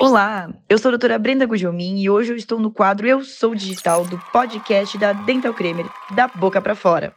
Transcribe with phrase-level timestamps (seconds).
[0.00, 3.54] Olá, eu sou a doutora Brenda Gugelmin e hoje eu estou no quadro Eu Sou
[3.54, 5.84] Digital do podcast da Dental Cremer,
[6.14, 7.14] da boca para fora.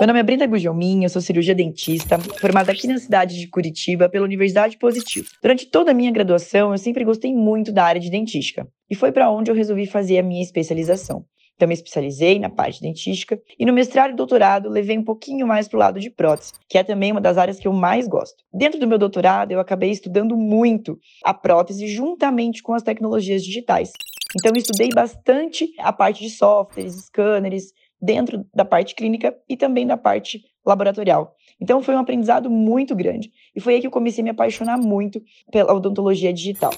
[0.00, 4.08] Meu nome é Brenda Gugelmin, eu sou cirurgia dentista, formada aqui na cidade de Curitiba
[4.08, 5.28] pela Universidade Positivo.
[5.40, 9.12] Durante toda a minha graduação, eu sempre gostei muito da área de dentística e foi
[9.12, 11.24] para onde eu resolvi fazer a minha especialização.
[11.58, 15.66] Então, me especializei na parte dentística e no mestrado e doutorado levei um pouquinho mais
[15.66, 18.44] para o lado de prótese, que é também uma das áreas que eu mais gosto.
[18.54, 23.90] Dentro do meu doutorado, eu acabei estudando muito a prótese juntamente com as tecnologias digitais.
[24.38, 29.84] Então, eu estudei bastante a parte de softwares, scanners, dentro da parte clínica e também
[29.84, 31.34] da parte laboratorial.
[31.60, 33.32] Então, foi um aprendizado muito grande.
[33.52, 36.72] E foi aí que eu comecei a me apaixonar muito pela odontologia digital.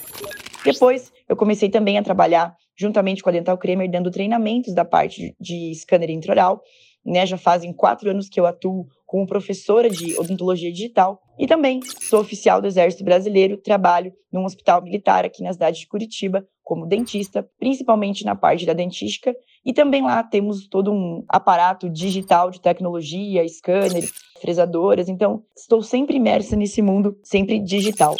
[0.64, 5.36] Depois, eu comecei também a trabalhar juntamente com a Dental Cremer, dando treinamentos da parte
[5.38, 6.62] de scanner intraoral.
[7.02, 11.80] Né, já fazem quatro anos que eu atuo como professora de odontologia digital e também
[11.98, 16.86] sou oficial do Exército Brasileiro, trabalho num hospital militar aqui na cidade de Curitiba como
[16.86, 19.34] dentista, principalmente na parte da dentística,
[19.64, 24.04] e também lá temos todo um aparato digital de tecnologia, scanner,
[24.40, 28.14] fresadoras, então estou sempre imersa nesse mundo, sempre digital.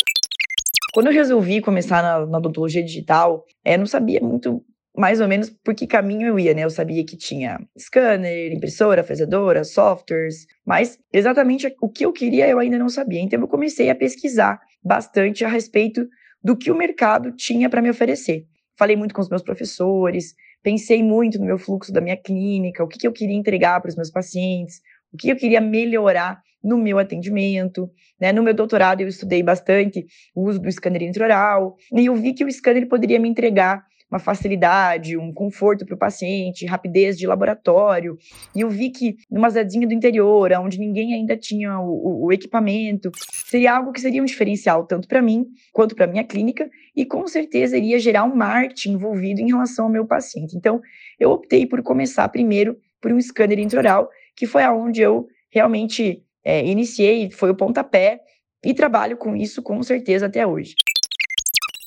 [0.93, 4.65] Quando eu resolvi começar na, na odontologia digital, é, não sabia muito
[4.97, 6.65] mais ou menos por que caminho eu ia, né?
[6.65, 12.59] Eu sabia que tinha scanner, impressora, fresadora, softwares, mas exatamente o que eu queria eu
[12.59, 13.21] ainda não sabia.
[13.21, 16.07] Então eu comecei a pesquisar bastante a respeito
[16.43, 18.47] do que o mercado tinha para me oferecer.
[18.77, 22.89] Falei muito com os meus professores, pensei muito no meu fluxo da minha clínica, o
[22.89, 24.81] que, que eu queria entregar para os meus pacientes,
[25.13, 27.91] o que eu queria melhorar no meu atendimento.
[28.21, 28.33] Né?
[28.33, 32.45] No meu doutorado, eu estudei bastante o uso do scanner intraoral, e eu vi que
[32.45, 38.19] o scanner poderia me entregar uma facilidade, um conforto para o paciente, rapidez de laboratório.
[38.55, 43.13] E eu vi que numa zadinha do interior, onde ninguém ainda tinha o, o equipamento,
[43.47, 47.27] seria algo que seria um diferencial tanto para mim quanto para minha clínica e com
[47.29, 50.57] certeza iria gerar um marketing envolvido em relação ao meu paciente.
[50.57, 50.81] Então,
[51.19, 56.65] eu optei por começar primeiro por um scanner intraoral, que foi aonde eu realmente é,
[56.65, 58.21] iniciei, foi o pontapé,
[58.65, 60.73] e trabalho com isso com certeza até hoje.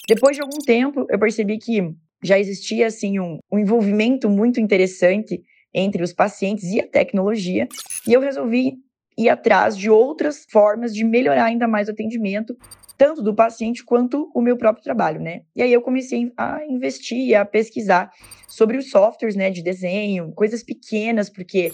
[0.08, 1.82] Depois de algum tempo, eu percebi que
[2.24, 5.42] já existia assim um, um envolvimento muito interessante
[5.74, 7.68] entre os pacientes e a tecnologia,
[8.08, 8.74] e eu resolvi
[9.18, 12.56] ir atrás de outras formas de melhorar ainda mais o atendimento,
[13.04, 15.42] tanto do paciente quanto o meu próprio trabalho, né?
[15.54, 18.10] E aí eu comecei a investir, a pesquisar
[18.48, 21.74] sobre os softwares, né, de desenho, coisas pequenas, porque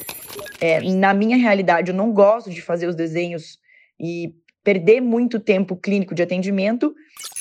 [0.60, 3.60] é, na minha realidade, eu não gosto de fazer os desenhos
[4.00, 6.96] e perder muito tempo clínico de atendimento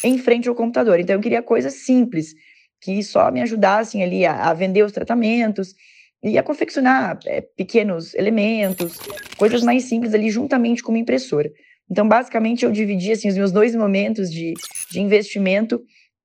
[0.05, 1.01] em frente ao computador.
[1.01, 2.35] Então, eu queria coisas simples,
[2.83, 5.75] que só me ajudassem ali a, a vender os tratamentos
[6.23, 8.99] e a confeccionar é, pequenos elementos,
[9.39, 11.51] coisas mais simples ali juntamente com uma impressora.
[11.91, 14.55] Então, basicamente, eu dividi assim, os meus dois momentos de,
[14.91, 15.81] de investimento,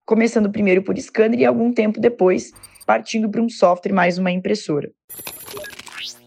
[0.06, 2.51] começando primeiro por scanner e algum tempo depois
[2.85, 4.91] partindo para um software mais uma impressora.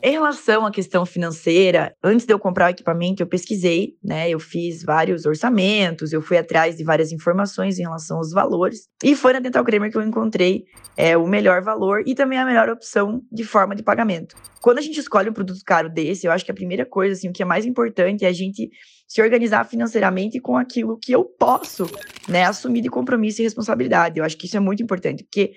[0.02, 4.30] Em relação à questão financeira, antes de eu comprar o equipamento, eu pesquisei, né?
[4.30, 8.88] Eu fiz vários orçamentos, eu fui atrás de várias informações em relação aos valores.
[9.02, 10.64] E foi na Dental Kramer que eu encontrei
[10.96, 14.36] é, o melhor valor e também a melhor opção de forma de pagamento.
[14.60, 17.28] Quando a gente escolhe um produto caro desse, eu acho que a primeira coisa, assim,
[17.28, 18.70] o que é mais importante é a gente
[19.06, 21.86] se organizar financeiramente com aquilo que eu posso,
[22.28, 24.18] né, assumir de compromisso e responsabilidade.
[24.18, 25.52] Eu acho que isso é muito importante, porque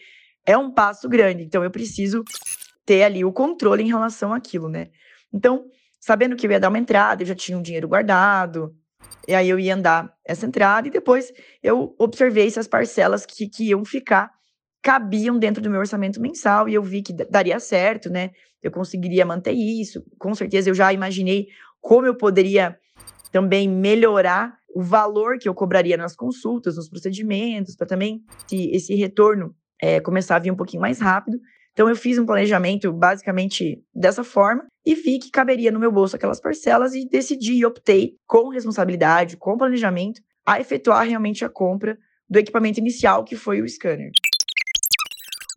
[0.45, 1.43] é um passo grande.
[1.43, 2.23] Então, eu preciso
[2.85, 4.87] ter ali o controle em relação àquilo, né?
[5.33, 5.65] Então,
[5.99, 8.73] sabendo que eu ia dar uma entrada, eu já tinha um dinheiro guardado,
[9.27, 11.31] e aí eu ia andar essa entrada, e depois
[11.61, 14.31] eu observei se as parcelas que, que iam ficar
[14.81, 18.31] cabiam dentro do meu orçamento mensal, e eu vi que daria certo, né?
[18.61, 21.47] Eu conseguiria manter isso, com certeza eu já imaginei
[21.81, 22.77] como eu poderia
[23.31, 28.95] também melhorar o valor que eu cobraria nas consultas, nos procedimentos, para também esse, esse
[28.95, 31.39] retorno é, começar a vir um pouquinho mais rápido.
[31.73, 36.15] Então eu fiz um planejamento basicamente dessa forma e vi que caberia no meu bolso
[36.15, 41.97] aquelas parcelas e decidi e optei com responsabilidade, com planejamento, a efetuar realmente a compra
[42.29, 44.11] do equipamento inicial, que foi o scanner.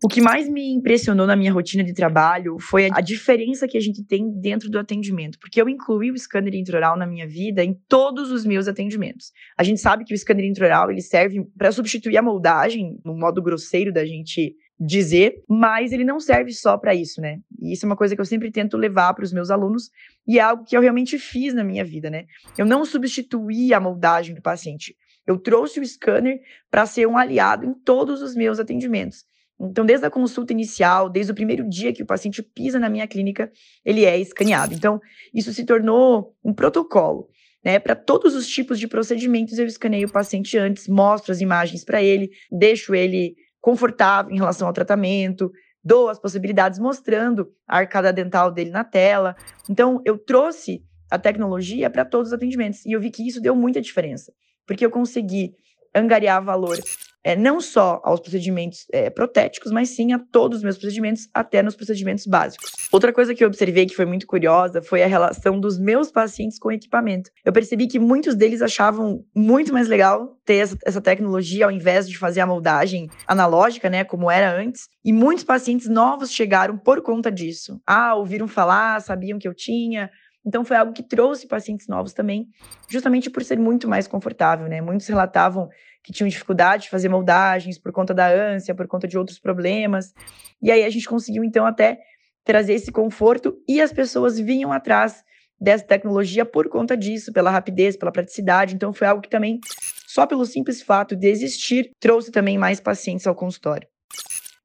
[0.03, 3.79] O que mais me impressionou na minha rotina de trabalho foi a diferença que a
[3.79, 7.73] gente tem dentro do atendimento, porque eu incluí o scanner intraoral na minha vida em
[7.87, 9.31] todos os meus atendimentos.
[9.57, 13.41] A gente sabe que o scanner intraoral ele serve para substituir a moldagem, no modo
[13.41, 17.39] grosseiro da gente dizer, mas ele não serve só para isso, né?
[17.61, 19.89] E isso é uma coisa que eu sempre tento levar para os meus alunos
[20.27, 22.25] e é algo que eu realmente fiz na minha vida, né?
[22.57, 24.97] Eu não substituí a moldagem do paciente.
[25.25, 29.23] Eu trouxe o scanner para ser um aliado em todos os meus atendimentos.
[29.69, 33.07] Então, desde a consulta inicial, desde o primeiro dia que o paciente pisa na minha
[33.07, 33.51] clínica,
[33.85, 34.73] ele é escaneado.
[34.73, 34.99] Então,
[35.33, 37.29] isso se tornou um protocolo.
[37.63, 37.79] né?
[37.79, 42.01] Para todos os tipos de procedimentos, eu escaneio o paciente antes, mostro as imagens para
[42.01, 45.51] ele, deixo ele confortável em relação ao tratamento,
[45.83, 49.35] dou as possibilidades mostrando a arcada dental dele na tela.
[49.69, 53.55] Então, eu trouxe a tecnologia para todos os atendimentos e eu vi que isso deu
[53.55, 54.33] muita diferença,
[54.65, 55.53] porque eu consegui
[55.95, 56.77] angariar valor
[57.23, 61.63] é, não só aos procedimentos é, protéticos, mas sim a todos os meus procedimentos, até
[61.63, 62.71] nos procedimentos básicos.
[62.91, 66.59] Outra coisa que eu observei que foi muito curiosa foi a relação dos meus pacientes
[66.59, 67.31] com o equipamento.
[67.45, 72.07] Eu percebi que muitos deles achavam muito mais legal ter essa, essa tecnologia ao invés
[72.07, 74.89] de fazer a moldagem analógica, né, como era antes.
[75.05, 77.79] E muitos pacientes novos chegaram por conta disso.
[77.87, 80.09] Ah, ouviram falar, sabiam que eu tinha,
[80.45, 82.47] então foi algo que trouxe pacientes novos também,
[82.89, 84.81] justamente por ser muito mais confortável, né?
[84.81, 85.69] Muitos relatavam
[86.03, 90.13] que tinham dificuldade de fazer moldagens por conta da ânsia, por conta de outros problemas.
[90.61, 91.99] E aí a gente conseguiu então até
[92.43, 95.23] trazer esse conforto e as pessoas vinham atrás
[95.59, 98.75] dessa tecnologia por conta disso, pela rapidez, pela praticidade.
[98.75, 99.61] Então foi algo que também,
[100.05, 103.87] só pelo simples fato de existir, trouxe também mais pacientes ao consultório.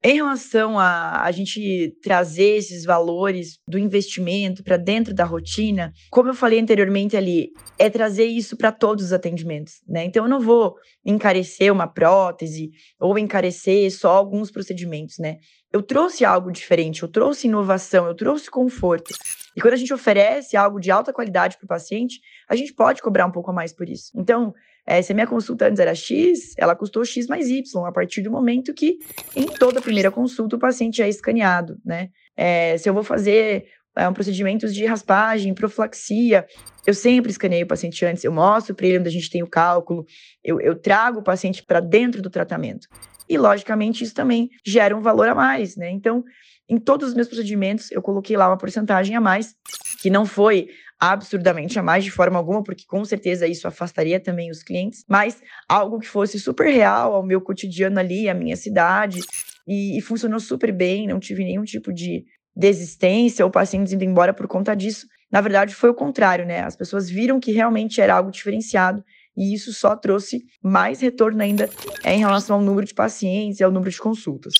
[0.02, 6.28] Em relação a a gente trazer esses valores do investimento para dentro da rotina, como
[6.28, 10.04] eu falei anteriormente ali, é trazer isso para todos os atendimentos, né?
[10.04, 15.38] Então eu não vou encarecer uma prótese ou encarecer só alguns procedimentos, né?
[15.72, 19.12] Eu trouxe algo diferente, eu trouxe inovação, eu trouxe conforto.
[19.56, 23.02] E quando a gente oferece algo de alta qualidade para o paciente, a gente pode
[23.02, 24.12] cobrar um pouco a mais por isso.
[24.14, 24.54] Então,
[24.90, 28.22] é, se a minha consulta antes era X, ela custou X mais Y, a partir
[28.22, 28.98] do momento que,
[29.36, 32.08] em toda primeira consulta, o paciente é escaneado, né?
[32.34, 36.46] É, se eu vou fazer é, um procedimentos de raspagem, profilaxia,
[36.86, 39.48] eu sempre escaneio o paciente antes, eu mostro para ele onde a gente tem o
[39.48, 40.04] cálculo,
[40.42, 42.88] eu, eu trago o paciente para dentro do tratamento.
[43.28, 45.90] E, logicamente, isso também gera um valor a mais, né?
[45.90, 46.24] Então,
[46.68, 49.54] em todos os meus procedimentos, eu coloquei lá uma porcentagem a mais,
[50.00, 50.68] que não foi
[51.00, 55.40] absurdamente a mais de forma alguma, porque com certeza isso afastaria também os clientes, mas
[55.68, 59.20] algo que fosse super real ao meu cotidiano ali, à minha cidade,
[59.66, 62.24] e, e funcionou super bem, não tive nenhum tipo de
[62.58, 65.06] desistência ou pacientes indo embora por conta disso.
[65.30, 66.60] Na verdade, foi o contrário, né?
[66.60, 69.04] As pessoas viram que realmente era algo diferenciado
[69.36, 71.70] e isso só trouxe mais retorno ainda
[72.04, 74.54] em relação ao número de pacientes e ao número de consultas.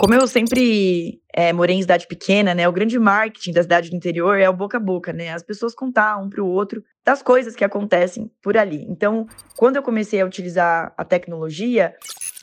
[0.00, 2.66] Como eu sempre é, morei em cidade pequena, né?
[2.66, 5.30] O grande marketing da cidade do interior é o boca a boca, né?
[5.30, 8.86] As pessoas contar um para o outro das coisas que acontecem por ali.
[8.88, 9.26] Então,
[9.56, 11.94] quando eu comecei a utilizar a tecnologia,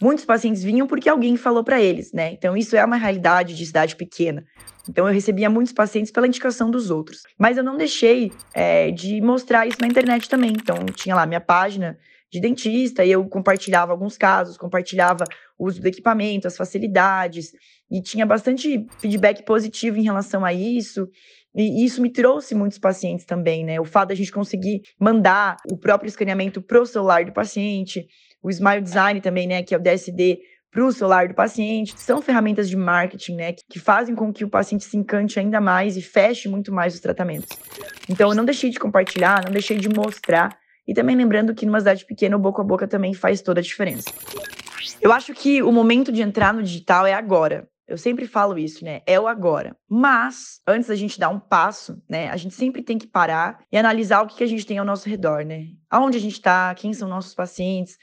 [0.02, 2.32] muitos pacientes vinham porque alguém falou para eles, né?
[2.32, 4.46] Então, isso é uma realidade de cidade pequena.
[4.90, 7.24] Então, eu recebia muitos pacientes pela indicação dos outros.
[7.38, 10.52] Mas eu não deixei é, de mostrar isso na internet também.
[10.52, 11.98] Então, tinha lá minha página
[12.32, 15.24] de dentista e eu compartilhava alguns casos, compartilhava
[15.58, 17.52] o uso do equipamento, as facilidades,
[17.90, 21.08] e tinha bastante feedback positivo em relação a isso.
[21.58, 23.80] E isso me trouxe muitos pacientes também, né?
[23.80, 28.06] O fato da gente conseguir mandar o próprio escaneamento pro celular do paciente,
[28.44, 30.38] o Smile Design também, né, que é o DSD
[30.72, 34.50] para o celular do paciente, são ferramentas de marketing, né, que fazem com que o
[34.50, 37.50] paciente se encante ainda mais e feche muito mais os tratamentos.
[38.08, 40.56] Então, eu não deixei de compartilhar, não deixei de mostrar
[40.88, 43.64] e também lembrando que numa cidade pequena, o boca a boca também faz toda a
[43.64, 44.12] diferença.
[45.02, 47.68] Eu acho que o momento de entrar no digital é agora.
[47.88, 49.02] Eu sempre falo isso, né?
[49.06, 49.76] É o agora.
[49.88, 52.30] Mas, antes da gente dar um passo, né?
[52.30, 55.08] A gente sempre tem que parar e analisar o que, a gente tem ao nosso
[55.08, 55.68] redor, né?
[55.90, 57.98] Aonde a gente está, quem são nossos pacientes,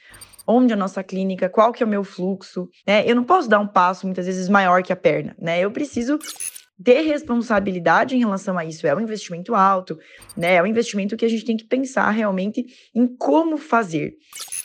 [0.47, 3.03] onde é a nossa clínica, qual que é o meu fluxo, né?
[3.05, 5.59] Eu não posso dar um passo muitas vezes maior que a perna, né?
[5.59, 6.17] Eu preciso
[6.83, 8.85] ter responsabilidade em relação a isso.
[8.85, 9.97] É um investimento alto,
[10.35, 10.55] né?
[10.55, 14.13] É um investimento que a gente tem que pensar realmente em como fazer.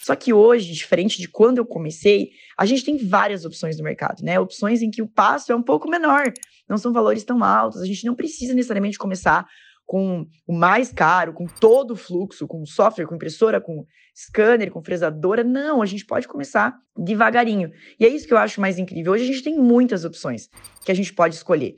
[0.03, 4.23] Só que hoje, diferente de quando eu comecei, a gente tem várias opções no mercado,
[4.25, 4.41] né?
[4.41, 6.33] Opções em que o passo é um pouco menor,
[6.69, 7.81] não são valores tão altos.
[7.81, 9.47] A gente não precisa necessariamente começar
[9.91, 14.81] com o mais caro, com todo o fluxo, com software, com impressora, com scanner, com
[14.81, 15.43] fresadora.
[15.43, 17.73] Não, a gente pode começar devagarinho.
[17.99, 19.13] E é isso que eu acho mais incrível.
[19.13, 20.49] Hoje a gente tem muitas opções
[20.85, 21.75] que a gente pode escolher.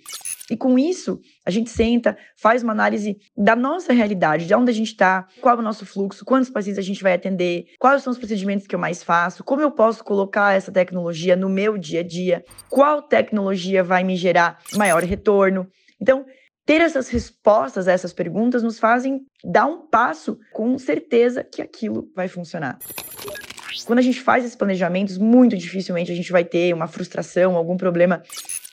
[0.51, 4.75] E com isso, a gente senta, faz uma análise da nossa realidade, de onde a
[4.75, 8.11] gente está, qual é o nosso fluxo, quantos pacientes a gente vai atender, quais são
[8.11, 12.01] os procedimentos que eu mais faço, como eu posso colocar essa tecnologia no meu dia
[12.01, 15.67] a dia, qual tecnologia vai me gerar maior retorno.
[15.99, 16.27] Então,
[16.65, 22.11] ter essas respostas a essas perguntas nos fazem dar um passo com certeza que aquilo
[22.15, 22.79] vai funcionar.
[23.87, 27.77] Quando a gente faz esses planejamentos, muito dificilmente a gente vai ter uma frustração, algum
[27.77, 28.23] problema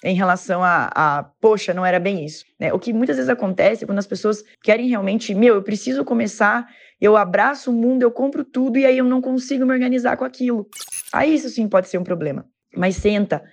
[0.03, 2.45] em relação a, a poxa, não era bem isso.
[2.59, 2.71] Né?
[2.73, 6.67] O que muitas vezes acontece é quando as pessoas querem realmente, meu, eu preciso começar,
[7.01, 10.25] eu abraço o mundo, eu compro tudo e aí eu não consigo me organizar com
[10.25, 10.67] aquilo.
[11.11, 12.45] Aí isso sim pode ser um problema.
[12.75, 13.43] Mas senta,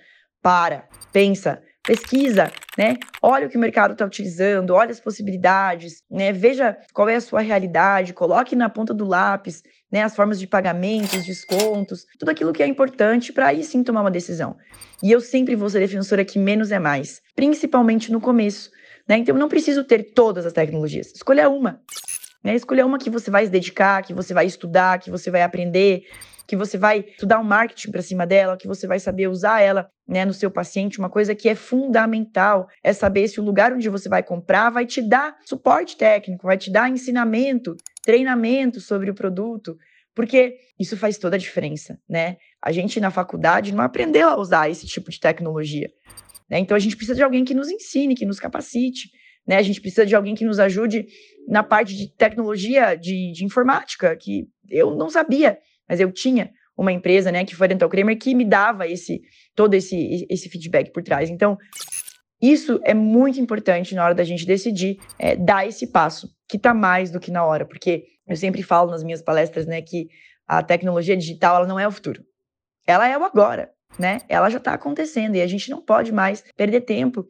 [0.41, 2.97] para, pensa, pesquisa, né?
[3.21, 6.33] Olha o que o mercado está utilizando, olha as possibilidades, né?
[6.33, 10.03] Veja qual é a sua realidade, coloque na ponta do lápis, né?
[10.03, 14.11] As formas de pagamentos, descontos, tudo aquilo que é importante para aí sim tomar uma
[14.11, 14.57] decisão.
[15.01, 18.69] E eu sempre vou ser defensora que menos é mais, principalmente no começo,
[19.07, 19.19] né?
[19.19, 21.81] Então não preciso ter todas as tecnologias, escolha uma.
[22.43, 22.55] Né?
[22.55, 26.03] Escolher uma que você vai se dedicar, que você vai estudar, que você vai aprender,
[26.47, 29.89] que você vai estudar um marketing para cima dela, que você vai saber usar ela
[30.07, 30.97] né, no seu paciente.
[30.97, 34.85] Uma coisa que é fundamental é saber se o lugar onde você vai comprar vai
[34.85, 39.77] te dar suporte técnico, vai te dar ensinamento, treinamento sobre o produto,
[40.15, 42.37] porque isso faz toda a diferença, né?
[42.63, 45.91] A gente na faculdade não aprendeu a usar esse tipo de tecnologia.
[46.49, 46.59] Né?
[46.59, 49.09] Então a gente precisa de alguém que nos ensine, que nos capacite.
[49.45, 49.57] Né?
[49.57, 51.05] A gente precisa de alguém que nos ajude
[51.47, 56.91] na parte de tecnologia de, de informática, que eu não sabia, mas eu tinha uma
[56.91, 59.21] empresa, né, que foi a Dental Kramer, que me dava esse
[59.55, 61.29] todo esse, esse feedback por trás.
[61.29, 61.57] Então,
[62.39, 66.73] isso é muito importante na hora da gente decidir é, dar esse passo, que está
[66.73, 70.07] mais do que na hora, porque eu sempre falo nas minhas palestras, né, que
[70.47, 72.23] a tecnologia digital ela não é o futuro,
[72.85, 74.21] ela é o agora, né?
[74.29, 77.27] Ela já está acontecendo e a gente não pode mais perder tempo,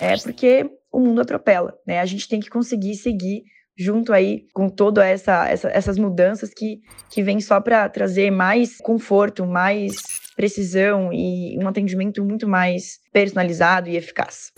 [0.00, 2.00] é porque o mundo atropela, né?
[2.00, 3.44] A gente tem que conseguir seguir
[3.76, 6.80] junto aí com todas essa, essa, essas mudanças que,
[7.10, 9.96] que vêm só para trazer mais conforto, mais
[10.34, 14.52] precisão e um atendimento muito mais personalizado e eficaz.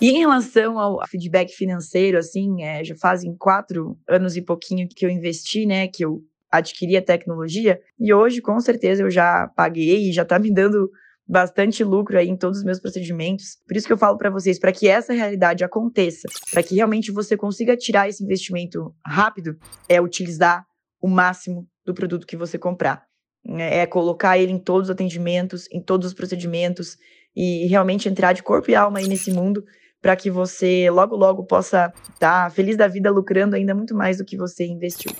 [0.00, 5.04] E em relação ao feedback financeiro, assim, é, já fazem quatro anos e pouquinho que
[5.04, 10.08] eu investi, né, que eu adquiri a tecnologia, e hoje, com certeza, eu já paguei
[10.08, 10.88] e já está me dando
[11.26, 13.56] bastante lucro aí em todos os meus procedimentos.
[13.66, 17.10] Por isso que eu falo para vocês, para que essa realidade aconteça, para que realmente
[17.10, 19.56] você consiga tirar esse investimento rápido,
[19.88, 20.64] é utilizar
[21.00, 23.02] o máximo do produto que você comprar.
[23.46, 26.96] É, é colocar ele em todos os atendimentos, em todos os procedimentos
[27.36, 29.64] e realmente entrar de corpo e alma aí nesse mundo
[30.00, 34.18] para que você logo logo possa estar tá feliz da vida lucrando ainda muito mais
[34.18, 35.10] do que você investiu.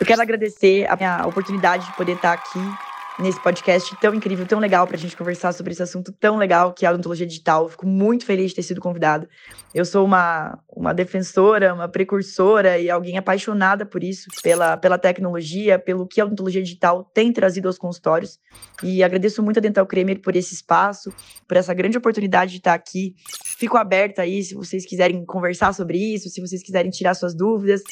[0.00, 2.89] Eu quero agradecer a oportunidade de poder estar tá aqui
[3.20, 6.72] nesse podcast tão incrível, tão legal para a gente conversar sobre esse assunto tão legal
[6.72, 7.68] que é a odontologia digital.
[7.68, 9.28] fico muito feliz de ter sido convidada.
[9.74, 15.78] Eu sou uma, uma defensora, uma precursora e alguém apaixonada por isso, pela, pela tecnologia,
[15.78, 18.38] pelo que a odontologia digital tem trazido aos consultórios.
[18.82, 21.12] E agradeço muito a Dental Cremer por esse espaço,
[21.46, 23.14] por essa grande oportunidade de estar aqui.
[23.58, 27.82] Fico aberta aí se vocês quiserem conversar sobre isso, se vocês quiserem tirar suas dúvidas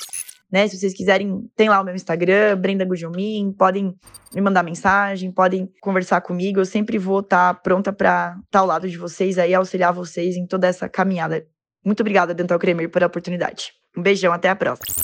[0.50, 0.66] né?
[0.66, 3.94] Se vocês quiserem, tem lá o meu Instagram, Brenda Gujomin, podem
[4.34, 6.60] me mandar mensagem, podem conversar comigo.
[6.60, 9.92] Eu sempre vou estar tá pronta para estar tá ao lado de vocês aí, auxiliar
[9.92, 11.46] vocês em toda essa caminhada.
[11.84, 13.72] Muito obrigada, Dental Cremer, por a oportunidade.
[13.96, 14.94] Um beijão, até a próxima.